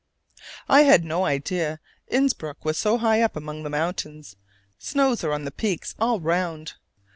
[0.67, 4.35] I had no idea Innsbruck was so high up among the mountains:
[4.79, 6.73] snows are on the peaks all around.